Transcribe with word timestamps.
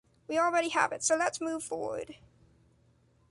We 0.27 0.39
already 0.39 0.69
have 0.69 0.91
it; 0.93 1.03
so 1.03 1.15
let's 1.15 1.39
move 1.39 1.63
forward. 1.63 2.15